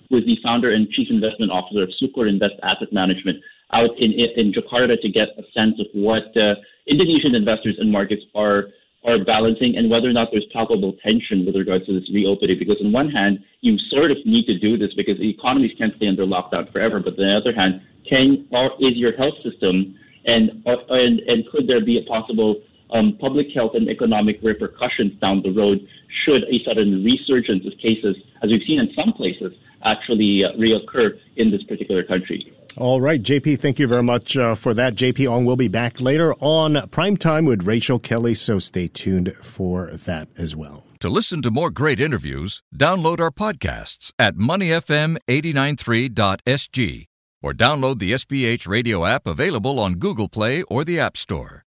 who 0.08 0.16
is 0.16 0.24
the 0.24 0.38
founder 0.42 0.72
and 0.72 0.88
chief 0.88 1.08
investment 1.10 1.52
officer 1.52 1.82
of 1.82 1.90
Sucorinvest 2.00 2.56
Asset 2.62 2.90
Management 2.90 3.36
out 3.74 3.90
in, 3.98 4.12
in 4.12 4.54
Jakarta 4.54 4.98
to 5.02 5.08
get 5.10 5.28
a 5.36 5.42
sense 5.52 5.78
of 5.78 5.86
what 5.92 6.34
uh, 6.34 6.54
Indonesian 6.86 7.34
investors 7.34 7.76
and 7.78 7.92
markets 7.92 8.22
are 8.34 8.68
are 9.04 9.22
balancing 9.24 9.76
and 9.76 9.90
whether 9.90 10.08
or 10.08 10.12
not 10.12 10.28
there's 10.32 10.46
palpable 10.52 10.94
tension 11.02 11.46
with 11.46 11.54
regards 11.54 11.86
to 11.86 11.98
this 11.98 12.08
reopening. 12.12 12.58
Because 12.58 12.76
on 12.84 12.92
one 12.92 13.10
hand, 13.10 13.38
you 13.60 13.78
sort 13.90 14.10
of 14.10 14.18
need 14.24 14.46
to 14.46 14.58
do 14.58 14.76
this 14.76 14.92
because 14.96 15.18
the 15.18 15.30
economies 15.30 15.72
can't 15.78 15.94
stay 15.96 16.08
under 16.08 16.26
lockdown 16.26 16.70
forever. 16.72 17.00
But 17.00 17.18
on 17.18 17.26
the 17.26 17.36
other 17.36 17.54
hand, 17.54 17.80
can 18.08 18.46
or 18.50 18.72
is 18.80 18.96
your 18.96 19.16
health 19.16 19.34
system 19.44 19.96
and 20.24 20.50
and 20.66 21.20
and 21.20 21.44
could 21.50 21.66
there 21.66 21.84
be 21.84 21.98
a 21.98 22.02
possible 22.08 22.60
um, 22.90 23.18
public 23.20 23.48
health 23.54 23.72
and 23.74 23.88
economic 23.88 24.38
repercussions 24.42 25.18
down 25.20 25.42
the 25.42 25.52
road 25.52 25.86
should 26.24 26.42
a 26.44 26.64
sudden 26.64 27.04
resurgence 27.04 27.66
of 27.66 27.78
cases, 27.78 28.16
as 28.42 28.50
we've 28.50 28.62
seen 28.66 28.80
in 28.80 28.88
some 28.94 29.12
places, 29.12 29.52
actually 29.84 30.42
uh, 30.44 30.56
reoccur 30.56 31.18
in 31.36 31.50
this 31.50 31.62
particular 31.64 32.02
country? 32.02 32.52
All 32.78 33.00
right, 33.00 33.20
JP, 33.20 33.58
thank 33.58 33.80
you 33.80 33.88
very 33.88 34.04
much 34.04 34.36
uh, 34.36 34.54
for 34.54 34.72
that. 34.74 34.94
JP 34.94 35.28
Ong 35.28 35.44
will 35.44 35.56
be 35.56 35.66
back 35.66 36.00
later 36.00 36.32
on 36.34 36.88
Prime 36.90 37.16
Time 37.16 37.44
with 37.44 37.66
Rachel 37.66 37.98
Kelly, 37.98 38.34
so 38.34 38.60
stay 38.60 38.86
tuned 38.86 39.34
for 39.42 39.86
that 39.86 40.28
as 40.36 40.54
well. 40.54 40.84
To 41.00 41.08
listen 41.08 41.42
to 41.42 41.50
more 41.50 41.70
great 41.70 41.98
interviews, 41.98 42.62
download 42.72 43.18
our 43.18 43.32
podcasts 43.32 44.12
at 44.16 44.36
moneyfm893.sg 44.36 47.06
or 47.42 47.52
download 47.52 47.98
the 47.98 48.12
SPH 48.12 48.68
radio 48.68 49.04
app 49.04 49.26
available 49.26 49.80
on 49.80 49.94
Google 49.94 50.28
Play 50.28 50.62
or 50.62 50.84
the 50.84 51.00
App 51.00 51.16
Store. 51.16 51.64